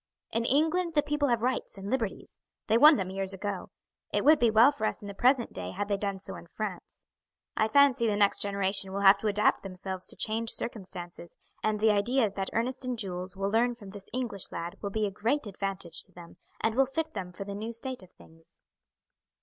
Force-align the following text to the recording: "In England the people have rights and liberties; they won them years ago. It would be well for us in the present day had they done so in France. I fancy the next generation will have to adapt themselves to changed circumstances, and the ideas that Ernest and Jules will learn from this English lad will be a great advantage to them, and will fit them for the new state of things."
"In 0.31 0.45
England 0.45 0.95
the 0.95 1.03
people 1.03 1.27
have 1.27 1.43
rights 1.43 1.77
and 1.77 1.87
liberties; 1.87 2.35
they 2.65 2.75
won 2.75 2.95
them 2.95 3.11
years 3.11 3.33
ago. 3.33 3.69
It 4.11 4.25
would 4.25 4.39
be 4.39 4.49
well 4.49 4.71
for 4.71 4.85
us 4.85 5.03
in 5.03 5.07
the 5.07 5.13
present 5.13 5.53
day 5.53 5.69
had 5.73 5.89
they 5.89 5.97
done 5.97 6.17
so 6.17 6.33
in 6.37 6.47
France. 6.47 7.03
I 7.55 7.67
fancy 7.67 8.07
the 8.07 8.15
next 8.15 8.41
generation 8.41 8.91
will 8.91 9.01
have 9.01 9.19
to 9.19 9.27
adapt 9.27 9.61
themselves 9.61 10.07
to 10.07 10.15
changed 10.15 10.53
circumstances, 10.53 11.37
and 11.61 11.79
the 11.79 11.91
ideas 11.91 12.33
that 12.33 12.49
Ernest 12.51 12.83
and 12.83 12.97
Jules 12.97 13.35
will 13.37 13.51
learn 13.51 13.75
from 13.75 13.89
this 13.89 14.09
English 14.11 14.51
lad 14.51 14.75
will 14.81 14.89
be 14.89 15.05
a 15.05 15.11
great 15.11 15.45
advantage 15.45 16.01
to 16.05 16.11
them, 16.11 16.37
and 16.61 16.73
will 16.73 16.87
fit 16.87 17.13
them 17.13 17.31
for 17.31 17.43
the 17.43 17.53
new 17.53 17.71
state 17.71 18.01
of 18.01 18.11
things." 18.11 18.55